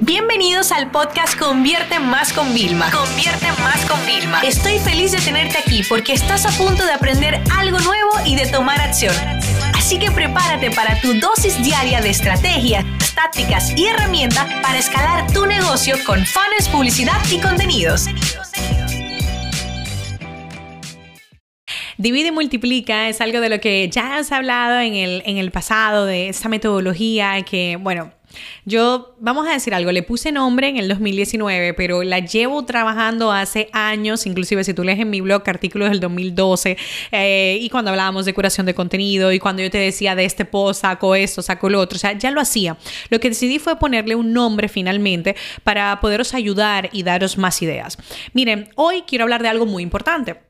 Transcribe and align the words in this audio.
Bienvenidos 0.00 0.72
al 0.72 0.90
podcast 0.90 1.38
Convierte 1.38 1.98
Más 1.98 2.30
con 2.34 2.52
Vilma. 2.52 2.90
Convierte 2.90 3.46
Más 3.62 3.82
con 3.86 3.98
Vilma. 4.04 4.42
Estoy 4.42 4.78
feliz 4.78 5.12
de 5.12 5.18
tenerte 5.20 5.56
aquí 5.56 5.82
porque 5.88 6.12
estás 6.12 6.44
a 6.44 6.50
punto 6.50 6.84
de 6.84 6.92
aprender 6.92 7.40
algo 7.56 7.78
nuevo 7.78 8.10
y 8.26 8.36
de 8.36 8.46
tomar 8.46 8.78
acción. 8.78 9.14
Así 9.74 9.98
que 9.98 10.10
prepárate 10.10 10.70
para 10.70 11.00
tu 11.00 11.14
dosis 11.14 11.62
diaria 11.64 12.02
de 12.02 12.10
estrategias, 12.10 12.84
tácticas 13.14 13.72
y 13.74 13.86
herramientas 13.86 14.46
para 14.62 14.76
escalar 14.76 15.32
tu 15.32 15.46
negocio 15.46 15.96
con 16.04 16.26
fans, 16.26 16.68
publicidad 16.70 17.18
y 17.32 17.40
contenidos. 17.40 18.04
Divide 21.96 22.28
y 22.28 22.32
multiplica 22.32 23.08
es 23.08 23.22
algo 23.22 23.40
de 23.40 23.48
lo 23.48 23.60
que 23.60 23.88
ya 23.88 24.16
has 24.16 24.30
hablado 24.30 24.78
en 24.78 24.92
el, 24.92 25.22
en 25.24 25.38
el 25.38 25.50
pasado, 25.50 26.04
de 26.04 26.28
esa 26.28 26.50
metodología 26.50 27.40
que, 27.40 27.78
bueno, 27.80 28.12
yo, 28.64 29.14
vamos 29.20 29.46
a 29.46 29.52
decir 29.52 29.74
algo, 29.74 29.92
le 29.92 30.02
puse 30.02 30.32
nombre 30.32 30.68
en 30.68 30.76
el 30.76 30.88
2019, 30.88 31.74
pero 31.74 32.02
la 32.02 32.18
llevo 32.18 32.64
trabajando 32.64 33.32
hace 33.32 33.68
años, 33.72 34.26
inclusive 34.26 34.64
si 34.64 34.74
tú 34.74 34.84
lees 34.84 34.98
en 34.98 35.10
mi 35.10 35.20
blog 35.20 35.42
artículos 35.46 35.90
del 35.90 36.00
2012, 36.00 36.76
eh, 37.12 37.58
y 37.60 37.68
cuando 37.70 37.90
hablábamos 37.90 38.24
de 38.24 38.34
curación 38.34 38.66
de 38.66 38.74
contenido, 38.74 39.32
y 39.32 39.38
cuando 39.38 39.62
yo 39.62 39.70
te 39.70 39.78
decía 39.78 40.14
de 40.14 40.24
este 40.24 40.44
post, 40.44 40.82
saco 40.82 41.14
esto, 41.14 41.42
saco 41.42 41.68
lo 41.68 41.80
otro, 41.80 41.96
o 41.96 41.98
sea, 41.98 42.12
ya 42.12 42.30
lo 42.30 42.40
hacía. 42.40 42.76
Lo 43.10 43.20
que 43.20 43.28
decidí 43.28 43.58
fue 43.58 43.78
ponerle 43.78 44.14
un 44.14 44.32
nombre 44.32 44.68
finalmente 44.68 45.36
para 45.64 46.00
poderos 46.00 46.34
ayudar 46.34 46.90
y 46.92 47.02
daros 47.02 47.38
más 47.38 47.62
ideas. 47.62 47.98
Miren, 48.32 48.70
hoy 48.74 49.02
quiero 49.06 49.24
hablar 49.24 49.42
de 49.42 49.48
algo 49.48 49.66
muy 49.66 49.82
importante. 49.82 50.45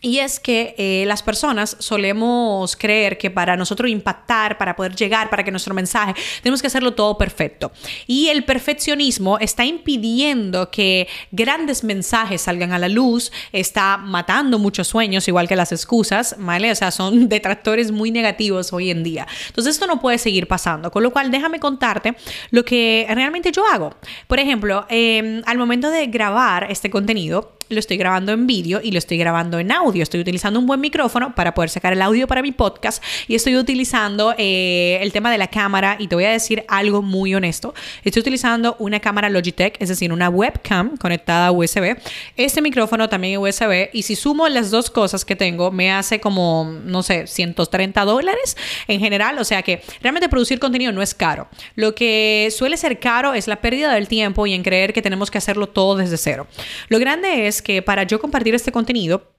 Y 0.00 0.18
es 0.18 0.38
que 0.38 0.76
eh, 0.78 1.04
las 1.06 1.24
personas 1.24 1.76
solemos 1.80 2.76
creer 2.76 3.18
que 3.18 3.30
para 3.30 3.56
nosotros 3.56 3.90
impactar, 3.90 4.56
para 4.56 4.76
poder 4.76 4.94
llegar, 4.94 5.28
para 5.28 5.42
que 5.42 5.50
nuestro 5.50 5.74
mensaje, 5.74 6.14
tenemos 6.40 6.60
que 6.60 6.68
hacerlo 6.68 6.94
todo 6.94 7.18
perfecto. 7.18 7.72
Y 8.06 8.28
el 8.28 8.44
perfeccionismo 8.44 9.38
está 9.40 9.64
impidiendo 9.64 10.70
que 10.70 11.08
grandes 11.32 11.82
mensajes 11.82 12.42
salgan 12.42 12.72
a 12.72 12.78
la 12.78 12.88
luz, 12.88 13.32
está 13.50 13.96
matando 13.96 14.60
muchos 14.60 14.86
sueños, 14.86 15.26
igual 15.26 15.48
que 15.48 15.56
las 15.56 15.72
excusas, 15.72 16.36
¿vale? 16.38 16.70
O 16.70 16.74
sea, 16.76 16.92
son 16.92 17.28
detractores 17.28 17.90
muy 17.90 18.12
negativos 18.12 18.72
hoy 18.72 18.90
en 18.90 19.02
día. 19.02 19.26
Entonces 19.48 19.74
esto 19.74 19.88
no 19.88 20.00
puede 20.00 20.18
seguir 20.18 20.46
pasando, 20.46 20.92
con 20.92 21.02
lo 21.02 21.10
cual 21.10 21.32
déjame 21.32 21.58
contarte 21.58 22.14
lo 22.50 22.64
que 22.64 23.04
realmente 23.10 23.50
yo 23.50 23.66
hago. 23.66 23.96
Por 24.28 24.38
ejemplo, 24.38 24.86
em, 24.88 25.42
al 25.44 25.58
momento 25.58 25.90
de 25.90 26.06
grabar 26.06 26.70
este 26.70 26.88
contenido, 26.88 27.57
lo 27.68 27.78
estoy 27.78 27.96
grabando 27.96 28.32
en 28.32 28.46
vídeo 28.46 28.80
y 28.82 28.92
lo 28.92 28.98
estoy 28.98 29.18
grabando 29.18 29.58
en 29.58 29.72
audio. 29.72 30.02
Estoy 30.02 30.20
utilizando 30.20 30.58
un 30.58 30.66
buen 30.66 30.80
micrófono 30.80 31.34
para 31.34 31.54
poder 31.54 31.70
sacar 31.70 31.92
el 31.92 32.02
audio 32.02 32.26
para 32.26 32.42
mi 32.42 32.52
podcast 32.52 33.02
y 33.26 33.34
estoy 33.34 33.56
utilizando 33.56 34.34
eh, 34.38 34.98
el 35.02 35.12
tema 35.12 35.30
de 35.30 35.38
la 35.38 35.48
cámara 35.48 35.96
y 35.98 36.08
te 36.08 36.14
voy 36.14 36.24
a 36.24 36.30
decir 36.30 36.64
algo 36.68 37.02
muy 37.02 37.34
honesto. 37.34 37.74
Estoy 38.04 38.20
utilizando 38.20 38.76
una 38.78 39.00
cámara 39.00 39.28
Logitech, 39.28 39.76
es 39.80 39.88
decir, 39.88 40.12
una 40.12 40.28
webcam 40.28 40.96
conectada 40.96 41.48
a 41.48 41.52
USB. 41.52 41.96
Este 42.36 42.62
micrófono 42.62 43.08
también 43.08 43.34
es 43.34 43.38
USB 43.38 43.90
y 43.92 44.02
si 44.02 44.16
sumo 44.16 44.48
las 44.48 44.70
dos 44.70 44.90
cosas 44.90 45.24
que 45.24 45.36
tengo 45.36 45.70
me 45.70 45.92
hace 45.92 46.20
como, 46.20 46.78
no 46.84 47.02
sé, 47.02 47.26
130 47.26 48.04
dólares 48.04 48.56
en 48.86 49.00
general. 49.00 49.38
O 49.38 49.44
sea 49.44 49.62
que 49.62 49.82
realmente 50.00 50.28
producir 50.28 50.58
contenido 50.58 50.92
no 50.92 51.02
es 51.02 51.14
caro. 51.14 51.48
Lo 51.74 51.94
que 51.94 52.52
suele 52.56 52.76
ser 52.76 52.98
caro 52.98 53.34
es 53.34 53.46
la 53.46 53.56
pérdida 53.56 53.92
del 53.92 54.08
tiempo 54.08 54.46
y 54.46 54.54
en 54.54 54.62
creer 54.62 54.92
que 54.92 55.02
tenemos 55.02 55.30
que 55.30 55.38
hacerlo 55.38 55.68
todo 55.68 55.96
desde 55.96 56.16
cero. 56.16 56.46
Lo 56.88 56.98
grande 56.98 57.46
es 57.46 57.57
que 57.62 57.82
para 57.82 58.04
yo 58.04 58.20
compartir 58.20 58.54
este 58.54 58.72
contenido, 58.72 59.32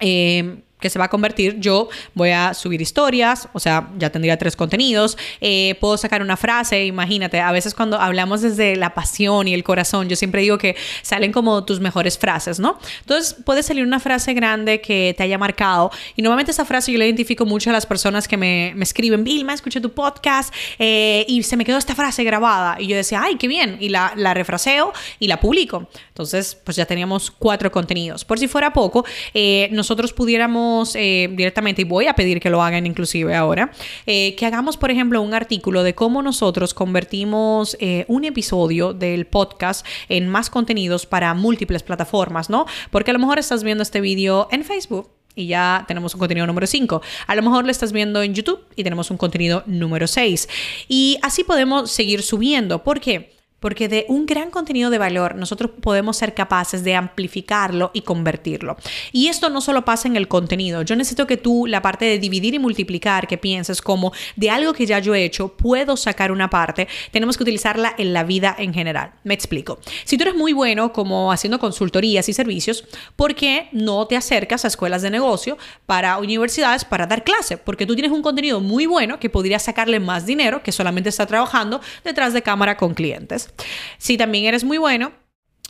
eh, 0.00 0.62
que 0.84 0.90
se 0.90 0.98
va 0.98 1.06
a 1.06 1.08
convertir, 1.08 1.58
yo 1.60 1.88
voy 2.12 2.28
a 2.28 2.52
subir 2.52 2.82
historias, 2.82 3.48
o 3.54 3.58
sea, 3.58 3.88
ya 3.96 4.10
tendría 4.10 4.36
tres 4.36 4.54
contenidos, 4.54 5.16
eh, 5.40 5.76
puedo 5.80 5.96
sacar 5.96 6.20
una 6.20 6.36
frase, 6.36 6.84
imagínate, 6.84 7.40
a 7.40 7.50
veces 7.52 7.74
cuando 7.74 7.98
hablamos 7.98 8.42
desde 8.42 8.76
la 8.76 8.92
pasión 8.92 9.48
y 9.48 9.54
el 9.54 9.64
corazón, 9.64 10.10
yo 10.10 10.16
siempre 10.16 10.42
digo 10.42 10.58
que 10.58 10.76
salen 11.00 11.32
como 11.32 11.64
tus 11.64 11.80
mejores 11.80 12.18
frases, 12.18 12.60
¿no? 12.60 12.78
Entonces 13.00 13.34
puede 13.46 13.62
salir 13.62 13.82
una 13.82 13.98
frase 13.98 14.34
grande 14.34 14.82
que 14.82 15.14
te 15.16 15.22
haya 15.22 15.38
marcado 15.38 15.90
y 16.16 16.20
normalmente 16.20 16.52
esa 16.52 16.66
frase 16.66 16.92
yo 16.92 16.98
la 16.98 17.06
identifico 17.06 17.46
mucho 17.46 17.70
a 17.70 17.72
las 17.72 17.86
personas 17.86 18.28
que 18.28 18.36
me, 18.36 18.74
me 18.76 18.84
escriben, 18.84 19.24
Vilma, 19.24 19.54
escuché 19.54 19.80
tu 19.80 19.90
podcast 19.94 20.52
eh, 20.78 21.24
y 21.28 21.42
se 21.44 21.56
me 21.56 21.64
quedó 21.64 21.78
esta 21.78 21.94
frase 21.94 22.24
grabada 22.24 22.76
y 22.78 22.88
yo 22.88 22.96
decía, 22.96 23.22
ay, 23.22 23.36
qué 23.36 23.48
bien, 23.48 23.78
y 23.80 23.88
la, 23.88 24.12
la 24.16 24.34
refraseo 24.34 24.92
y 25.18 25.28
la 25.28 25.40
publico. 25.40 25.88
Entonces, 26.08 26.58
pues 26.62 26.76
ya 26.76 26.84
teníamos 26.84 27.30
cuatro 27.30 27.72
contenidos. 27.72 28.26
Por 28.26 28.38
si 28.38 28.48
fuera 28.48 28.74
poco, 28.74 29.06
eh, 29.32 29.70
nosotros 29.72 30.12
pudiéramos 30.12 30.73
eh, 30.94 31.28
directamente, 31.32 31.82
y 31.82 31.84
voy 31.84 32.06
a 32.06 32.14
pedir 32.14 32.40
que 32.40 32.50
lo 32.50 32.62
hagan 32.62 32.86
inclusive 32.86 33.34
ahora, 33.34 33.70
eh, 34.06 34.34
que 34.36 34.46
hagamos, 34.46 34.76
por 34.76 34.90
ejemplo, 34.90 35.22
un 35.22 35.34
artículo 35.34 35.82
de 35.82 35.94
cómo 35.94 36.22
nosotros 36.22 36.74
convertimos 36.74 37.76
eh, 37.80 38.04
un 38.08 38.24
episodio 38.24 38.92
del 38.92 39.26
podcast 39.26 39.86
en 40.08 40.28
más 40.28 40.50
contenidos 40.50 41.06
para 41.06 41.32
múltiples 41.34 41.82
plataformas, 41.82 42.50
¿no? 42.50 42.66
Porque 42.90 43.10
a 43.10 43.14
lo 43.14 43.20
mejor 43.20 43.38
estás 43.38 43.62
viendo 43.62 43.82
este 43.82 44.00
vídeo 44.00 44.48
en 44.50 44.64
Facebook 44.64 45.10
y 45.34 45.46
ya 45.46 45.84
tenemos 45.88 46.14
un 46.14 46.20
contenido 46.20 46.46
número 46.46 46.66
5. 46.66 47.02
A 47.26 47.34
lo 47.34 47.42
mejor 47.42 47.64
lo 47.64 47.70
estás 47.70 47.92
viendo 47.92 48.22
en 48.22 48.34
YouTube 48.34 48.60
y 48.76 48.84
tenemos 48.84 49.10
un 49.10 49.16
contenido 49.16 49.62
número 49.66 50.06
6. 50.06 50.48
Y 50.88 51.18
así 51.22 51.44
podemos 51.44 51.90
seguir 51.90 52.22
subiendo. 52.22 52.82
¿Por 52.82 53.00
qué? 53.00 53.34
Porque 53.64 53.88
de 53.88 54.04
un 54.10 54.26
gran 54.26 54.50
contenido 54.50 54.90
de 54.90 54.98
valor 54.98 55.36
nosotros 55.36 55.70
podemos 55.80 56.18
ser 56.18 56.34
capaces 56.34 56.84
de 56.84 56.96
amplificarlo 56.96 57.90
y 57.94 58.02
convertirlo. 58.02 58.76
Y 59.10 59.28
esto 59.28 59.48
no 59.48 59.62
solo 59.62 59.86
pasa 59.86 60.06
en 60.06 60.16
el 60.16 60.28
contenido, 60.28 60.82
yo 60.82 60.94
necesito 60.96 61.26
que 61.26 61.38
tú 61.38 61.66
la 61.66 61.80
parte 61.80 62.04
de 62.04 62.18
dividir 62.18 62.52
y 62.52 62.58
multiplicar, 62.58 63.26
que 63.26 63.38
pienses 63.38 63.80
como 63.80 64.12
de 64.36 64.50
algo 64.50 64.74
que 64.74 64.84
ya 64.84 64.98
yo 64.98 65.14
he 65.14 65.24
hecho, 65.24 65.48
puedo 65.48 65.96
sacar 65.96 66.30
una 66.30 66.50
parte, 66.50 66.88
tenemos 67.10 67.38
que 67.38 67.42
utilizarla 67.42 67.94
en 67.96 68.12
la 68.12 68.22
vida 68.22 68.54
en 68.58 68.74
general. 68.74 69.12
Me 69.24 69.32
explico. 69.32 69.78
Si 70.04 70.18
tú 70.18 70.24
eres 70.24 70.34
muy 70.34 70.52
bueno 70.52 70.92
como 70.92 71.32
haciendo 71.32 71.58
consultorías 71.58 72.28
y 72.28 72.34
servicios, 72.34 72.84
¿por 73.16 73.34
qué 73.34 73.70
no 73.72 74.06
te 74.06 74.18
acercas 74.18 74.66
a 74.66 74.68
escuelas 74.68 75.00
de 75.00 75.10
negocio 75.10 75.56
para 75.86 76.18
universidades 76.18 76.84
para 76.84 77.06
dar 77.06 77.24
clase? 77.24 77.56
Porque 77.56 77.86
tú 77.86 77.94
tienes 77.94 78.12
un 78.12 78.20
contenido 78.20 78.60
muy 78.60 78.84
bueno 78.84 79.18
que 79.18 79.30
podría 79.30 79.58
sacarle 79.58 80.00
más 80.00 80.26
dinero 80.26 80.62
que 80.62 80.70
solamente 80.70 81.08
está 81.08 81.24
trabajando 81.24 81.80
detrás 82.04 82.34
de 82.34 82.42
cámara 82.42 82.76
con 82.76 82.92
clientes. 82.92 83.53
Si 83.98 84.16
también 84.16 84.44
eres 84.44 84.64
muy 84.64 84.78
bueno, 84.78 85.12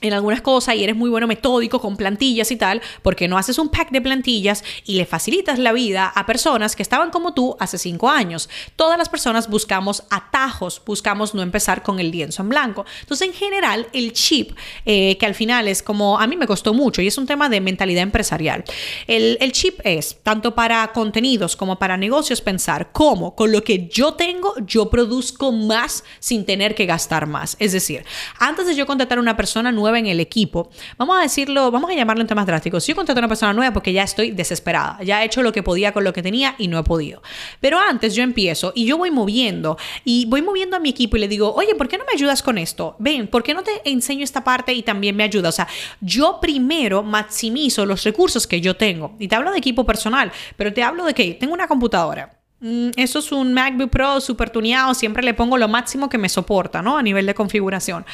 en 0.05 0.13
algunas 0.13 0.43
cosas 0.43 0.75
y 0.77 0.85
eres 0.85 0.97
muy 0.97 1.09
bueno 1.09 1.27
metódico 1.27 1.81
con 1.81 1.97
plantillas 1.97 2.51
y 2.51 2.57
tal, 2.57 2.83
porque 3.03 3.27
no 3.27 3.39
haces 3.39 3.59
un 3.59 3.71
pack 3.71 3.91
de 3.91 4.03
plantillas 4.03 4.63
y 4.85 4.97
le 4.97 5.07
facilitas 5.07 5.59
la 5.59 5.73
vida 5.73 6.13
a 6.15 6.27
personas 6.27 6.77
que 6.77 6.83
estaban 6.83 7.11
como 7.11 7.33
tú 7.33 7.57
hace 7.59 7.79
cinco 7.79 8.11
años. 8.11 8.51
Todas 8.77 8.99
las 8.99 9.09
personas 9.09 9.49
buscamos 9.49 10.05
atajos, 10.11 10.83
buscamos 10.85 11.35
no 11.35 11.41
empezar 11.41 11.83
con 11.83 12.01
el 12.01 12.11
lienzo 12.11 12.43
en 12.43 12.51
blanco. 12.51 12.85
Entonces, 13.01 13.29
en 13.29 13.35
general, 13.35 13.89
el 13.95 14.13
chip, 14.13 14.53
eh, 14.85 15.17
que 15.17 15.25
al 15.25 15.35
final 15.35 15.69
es 15.69 15.83
como, 15.83 16.21
a 16.21 16.27
mí 16.27 16.37
me 16.37 16.47
costó 16.47 16.75
mucho 16.75 17.01
y 17.01 17.07
es 17.07 17.17
un 17.17 17.27
tema 17.27 17.49
de 17.49 17.63
mentalidad 17.63 18.03
empresarial. 18.03 18.63
El, 19.07 19.39
el 19.41 19.53
chip 19.53 19.81
es, 19.85 20.19
tanto 20.23 20.55
para 20.55 20.93
contenidos 20.93 21.57
como 21.57 21.79
para 21.79 21.97
negocios, 21.97 22.43
pensar 22.43 22.93
cómo 22.93 23.35
con 23.35 23.53
lo 23.53 23.65
que 23.65 23.89
yo 23.89 24.15
tengo, 24.15 24.55
yo 24.67 24.91
produzco 24.91 25.51
más 25.51 26.05
sin 26.21 26.45
tener 26.45 26.75
que 26.75 26.85
gastar 26.85 27.27
más. 27.27 27.57
Es 27.59 27.73
decir, 27.73 28.05
antes 28.39 28.67
de 28.67 28.75
yo 28.75 28.85
contratar 28.87 29.17
a 29.17 29.21
una 29.23 29.37
persona 29.37 29.73
nueva, 29.73 29.94
en 29.99 30.07
el 30.07 30.21
equipo, 30.21 30.71
vamos 30.97 31.19
a 31.19 31.23
decirlo, 31.23 31.71
vamos 31.71 31.91
a 31.91 31.95
llamarlo 31.95 32.23
en 32.23 32.27
temas 32.27 32.47
drásticos. 32.47 32.87
Yo 32.87 32.95
contrato 32.95 33.19
a 33.19 33.23
una 33.23 33.29
persona 33.29 33.53
nueva 33.53 33.73
porque 33.73 33.93
ya 33.93 34.03
estoy 34.03 34.31
desesperada, 34.31 34.99
ya 35.03 35.23
he 35.23 35.27
hecho 35.27 35.43
lo 35.43 35.53
que 35.53 35.63
podía 35.63 35.93
con 35.93 36.05
lo 36.05 36.13
que 36.13 36.23
tenía 36.23 36.55
y 36.59 36.69
no 36.69 36.79
he 36.79 36.83
podido. 36.83 37.23
Pero 37.61 37.79
antes 37.79 38.15
yo 38.15 38.23
empiezo 38.23 38.73
y 38.75 38.87
yo 38.87 38.99
voy 38.99 39.11
moviendo 39.11 39.77
y 40.05 40.27
voy 40.27 40.43
moviendo 40.43 40.77
a 40.77 40.81
mi 40.81 40.91
equipo 40.91 41.17
y 41.17 41.21
le 41.21 41.29
digo, 41.29 41.53
oye, 41.55 41.75
¿por 41.75 41.89
qué 41.89 41.99
no 41.99 42.05
me 42.05 42.13
ayudas 42.15 42.43
con 42.43 42.59
esto? 42.59 42.97
Ven, 42.99 43.27
¿por 43.29 43.43
qué 43.43 43.55
no 43.55 43.63
te 43.63 43.71
enseño 43.85 44.25
esta 44.25 44.45
parte 44.45 44.73
y 44.73 44.83
también 44.83 45.17
me 45.17 45.25
ayuda? 45.25 45.49
O 45.49 45.53
sea, 45.53 45.69
yo 46.01 46.39
primero 46.41 47.03
maximizo 47.03 47.87
los 47.87 48.05
recursos 48.05 48.47
que 48.47 48.61
yo 48.61 48.77
tengo. 48.77 49.17
Y 49.19 49.29
te 49.29 49.37
hablo 49.37 49.53
de 49.53 49.59
equipo 49.59 49.85
personal, 49.85 50.33
pero 50.57 50.73
te 50.73 50.83
hablo 50.83 51.05
de 51.05 51.15
que 51.15 51.35
tengo 51.35 51.55
una 51.55 51.69
computadora 51.69 52.44
Mm, 52.65 52.93
eso 52.97 53.19
es 53.19 53.31
un 53.31 53.53
MacBook 53.53 53.91
Pro 53.91 54.23
super 54.23 54.49
tuneado, 54.49 54.95
siempre 54.95 55.23
le 55.23 55.35
pongo 55.35 55.59
lo 55.59 55.69
máximo 55.69 56.09
que 56.09 56.17
me 56.17 56.31
soporta, 56.31 56.81
¿no? 56.81 56.97
A 56.97 57.03
nivel 57.03 57.27
de 57.27 57.35
configuración. 57.35 58.07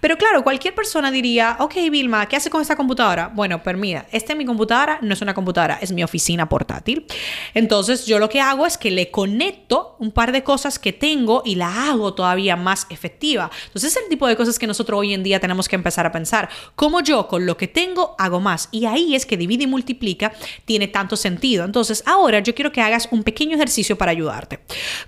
Pero 0.00 0.18
claro, 0.18 0.42
cualquier 0.42 0.74
persona 0.74 1.12
diría, 1.12 1.56
ok, 1.60 1.74
Vilma, 1.88 2.26
¿qué 2.26 2.34
hace 2.34 2.50
con 2.50 2.60
esta 2.60 2.74
computadora? 2.74 3.30
Bueno, 3.32 3.62
pues 3.62 3.76
mira, 3.76 4.06
esta 4.10 4.32
es 4.32 4.38
mi 4.40 4.44
computadora, 4.44 4.98
no 5.02 5.14
es 5.14 5.22
una 5.22 5.34
computadora, 5.34 5.78
es 5.80 5.92
mi 5.92 6.02
oficina 6.02 6.48
portátil. 6.48 7.06
Entonces, 7.54 8.04
yo 8.04 8.18
lo 8.18 8.28
que 8.28 8.40
hago 8.40 8.66
es 8.66 8.76
que 8.76 8.90
le 8.90 9.12
conecto 9.12 9.94
un 10.00 10.10
par 10.10 10.32
de 10.32 10.42
cosas 10.42 10.80
que 10.80 10.92
tengo 10.92 11.42
y 11.44 11.54
la 11.54 11.88
hago 11.88 12.12
todavía 12.12 12.56
más 12.56 12.88
efectiva. 12.90 13.52
Entonces, 13.66 13.92
es 13.92 14.02
el 14.02 14.08
tipo 14.08 14.26
de 14.26 14.34
cosas 14.34 14.58
que 14.58 14.66
nosotros 14.66 14.98
hoy 14.98 15.14
en 15.14 15.22
día 15.22 15.38
tenemos 15.38 15.68
que 15.68 15.76
empezar 15.76 16.06
a 16.06 16.10
pensar. 16.10 16.48
¿Cómo 16.74 17.02
yo 17.02 17.28
con 17.28 17.46
lo 17.46 17.56
que 17.56 17.68
tengo 17.68 18.16
hago 18.18 18.40
más? 18.40 18.68
Y 18.72 18.86
ahí 18.86 19.14
es 19.14 19.26
que 19.26 19.36
divide 19.36 19.62
y 19.62 19.68
multiplica 19.68 20.32
tiene 20.64 20.88
tanto 20.88 21.14
sentido. 21.14 21.64
Entonces, 21.64 22.02
ahora 22.04 22.40
yo 22.40 22.52
quiero 22.52 22.72
que 22.72 22.80
hagas 22.80 23.06
un 23.12 23.22
pequeño 23.22 23.54
ejercicio 23.54 23.91
para 23.96 24.12
ayudarte. 24.12 24.60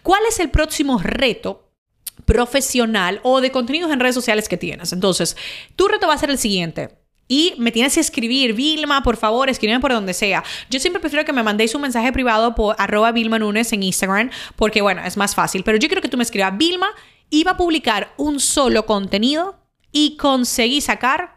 ¿Cuál 0.02 0.22
es 0.28 0.40
el 0.40 0.50
próximo 0.50 0.98
reto 0.98 1.70
profesional 2.24 3.20
o 3.22 3.40
de 3.40 3.50
contenidos 3.50 3.90
en 3.92 4.00
redes 4.00 4.14
sociales 4.14 4.48
que 4.48 4.56
tienes? 4.56 4.92
Entonces, 4.92 5.36
tu 5.76 5.88
reto 5.88 6.06
va 6.06 6.14
a 6.14 6.18
ser 6.18 6.30
el 6.30 6.38
siguiente. 6.38 6.98
Y 7.26 7.54
me 7.56 7.72
tienes 7.72 7.94
que 7.94 8.00
escribir, 8.00 8.52
Vilma, 8.52 9.02
por 9.02 9.16
favor, 9.16 9.48
escríbeme 9.48 9.80
por 9.80 9.92
donde 9.92 10.12
sea. 10.12 10.44
Yo 10.68 10.78
siempre 10.78 11.00
prefiero 11.00 11.24
que 11.24 11.32
me 11.32 11.42
mandéis 11.42 11.74
un 11.74 11.80
mensaje 11.80 12.12
privado 12.12 12.54
por 12.54 12.76
arroba 12.78 13.12
Vilma 13.12 13.38
Nunes 13.38 13.72
en 13.72 13.82
Instagram, 13.82 14.30
porque 14.56 14.82
bueno, 14.82 15.02
es 15.04 15.16
más 15.16 15.34
fácil. 15.34 15.64
Pero 15.64 15.78
yo 15.78 15.88
quiero 15.88 16.02
que 16.02 16.08
tú 16.08 16.18
me 16.18 16.22
escribas, 16.22 16.56
Vilma, 16.56 16.90
iba 17.30 17.52
a 17.52 17.56
publicar 17.56 18.12
un 18.18 18.40
solo 18.40 18.84
contenido 18.84 19.58
y 19.90 20.16
conseguí 20.18 20.80
sacar 20.80 21.33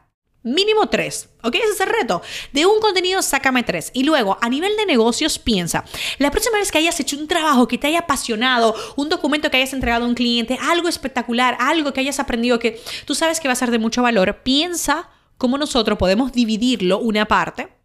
Mínimo 0.53 0.87
tres, 0.87 1.29
¿ok? 1.43 1.55
Ese 1.55 1.73
es 1.73 1.79
el 1.81 1.89
reto. 1.89 2.21
De 2.53 2.65
un 2.65 2.79
contenido, 2.79 3.21
sácame 3.21 3.63
tres. 3.63 3.91
Y 3.93 4.03
luego, 4.03 4.37
a 4.41 4.49
nivel 4.49 4.77
de 4.77 4.85
negocios, 4.85 5.39
piensa, 5.39 5.83
la 6.19 6.31
próxima 6.31 6.57
vez 6.57 6.71
que 6.71 6.77
hayas 6.77 6.99
hecho 6.99 7.17
un 7.17 7.27
trabajo 7.27 7.67
que 7.67 7.77
te 7.77 7.87
haya 7.87 7.99
apasionado, 7.99 8.73
un 8.95 9.09
documento 9.09 9.51
que 9.51 9.57
hayas 9.57 9.73
entregado 9.73 10.05
a 10.05 10.07
un 10.07 10.15
cliente, 10.15 10.57
algo 10.61 10.87
espectacular, 10.87 11.57
algo 11.59 11.91
que 11.91 11.99
hayas 11.99 12.19
aprendido 12.19 12.59
que 12.59 12.81
tú 13.05 13.13
sabes 13.13 13.39
que 13.39 13.47
va 13.47 13.53
a 13.53 13.55
ser 13.55 13.71
de 13.71 13.79
mucho 13.79 14.01
valor, 14.01 14.41
piensa 14.43 15.09
cómo 15.37 15.57
nosotros 15.57 15.97
podemos 15.97 16.31
dividirlo 16.31 16.99
una 16.99 17.25
parte 17.25 17.76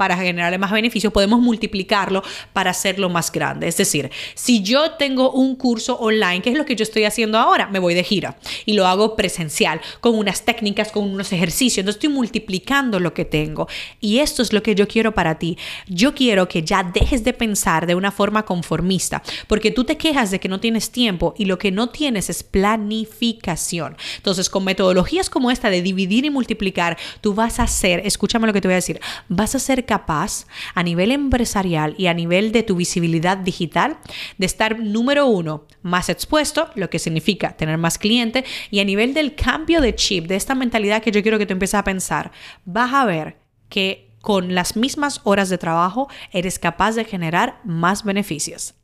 para 0.00 0.16
generarle 0.16 0.56
más 0.56 0.72
beneficios, 0.72 1.12
podemos 1.12 1.40
multiplicarlo 1.40 2.22
para 2.54 2.70
hacerlo 2.70 3.10
más 3.10 3.30
grande. 3.30 3.68
Es 3.68 3.76
decir, 3.76 4.10
si 4.34 4.62
yo 4.62 4.92
tengo 4.92 5.30
un 5.30 5.56
curso 5.56 5.98
online, 5.98 6.40
¿qué 6.40 6.48
es 6.48 6.56
lo 6.56 6.64
que 6.64 6.74
yo 6.74 6.84
estoy 6.84 7.04
haciendo 7.04 7.38
ahora? 7.38 7.66
Me 7.66 7.78
voy 7.78 7.92
de 7.92 8.02
gira 8.02 8.38
y 8.64 8.72
lo 8.72 8.86
hago 8.86 9.14
presencial, 9.14 9.78
con 10.00 10.14
unas 10.14 10.46
técnicas, 10.46 10.90
con 10.90 11.04
unos 11.04 11.34
ejercicios. 11.34 11.82
Entonces 11.82 11.98
estoy 11.98 12.14
multiplicando 12.14 12.98
lo 12.98 13.12
que 13.12 13.26
tengo. 13.26 13.68
Y 14.00 14.20
esto 14.20 14.40
es 14.40 14.54
lo 14.54 14.62
que 14.62 14.74
yo 14.74 14.88
quiero 14.88 15.12
para 15.12 15.38
ti. 15.38 15.58
Yo 15.86 16.14
quiero 16.14 16.48
que 16.48 16.62
ya 16.62 16.82
dejes 16.82 17.22
de 17.22 17.34
pensar 17.34 17.86
de 17.86 17.94
una 17.94 18.10
forma 18.10 18.46
conformista, 18.46 19.22
porque 19.48 19.70
tú 19.70 19.84
te 19.84 19.98
quejas 19.98 20.30
de 20.30 20.40
que 20.40 20.48
no 20.48 20.60
tienes 20.60 20.92
tiempo 20.92 21.34
y 21.36 21.44
lo 21.44 21.58
que 21.58 21.72
no 21.72 21.90
tienes 21.90 22.30
es 22.30 22.42
planificación. 22.42 23.98
Entonces, 24.16 24.48
con 24.48 24.64
metodologías 24.64 25.28
como 25.28 25.50
esta 25.50 25.68
de 25.68 25.82
dividir 25.82 26.24
y 26.24 26.30
multiplicar, 26.30 26.96
tú 27.20 27.34
vas 27.34 27.60
a 27.60 27.64
hacer, 27.64 28.00
escúchame 28.06 28.46
lo 28.46 28.54
que 28.54 28.62
te 28.62 28.68
voy 28.68 28.72
a 28.72 28.76
decir, 28.76 28.98
vas 29.28 29.54
a 29.54 29.58
ser 29.58 29.89
capaz 29.90 30.46
a 30.76 30.84
nivel 30.84 31.10
empresarial 31.10 31.96
y 31.98 32.06
a 32.06 32.14
nivel 32.14 32.52
de 32.52 32.62
tu 32.62 32.76
visibilidad 32.76 33.36
digital 33.36 33.98
de 34.38 34.46
estar 34.46 34.78
número 34.78 35.26
uno 35.26 35.66
más 35.82 36.08
expuesto, 36.08 36.70
lo 36.76 36.88
que 36.90 37.00
significa 37.00 37.56
tener 37.56 37.76
más 37.76 37.98
clientes 37.98 38.44
y 38.70 38.78
a 38.78 38.84
nivel 38.84 39.14
del 39.14 39.34
cambio 39.34 39.80
de 39.80 39.96
chip, 39.96 40.28
de 40.28 40.36
esta 40.36 40.54
mentalidad 40.54 41.02
que 41.02 41.10
yo 41.10 41.22
quiero 41.22 41.38
que 41.38 41.46
tú 41.46 41.54
empieces 41.54 41.74
a 41.74 41.82
pensar, 41.82 42.30
vas 42.64 42.94
a 42.94 43.04
ver 43.04 43.38
que 43.68 44.14
con 44.20 44.54
las 44.54 44.76
mismas 44.76 45.22
horas 45.24 45.48
de 45.48 45.58
trabajo 45.58 46.08
eres 46.30 46.60
capaz 46.60 46.92
de 46.92 47.04
generar 47.04 47.60
más 47.64 48.04
beneficios. 48.04 48.74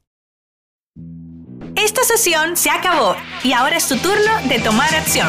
Esta 1.76 2.02
sesión 2.02 2.56
se 2.56 2.70
acabó 2.70 3.14
y 3.44 3.52
ahora 3.52 3.76
es 3.76 3.87
tu 3.87 3.97
turno 3.99 4.49
de 4.49 4.59
tomar 4.59 4.93
acción. 4.93 5.29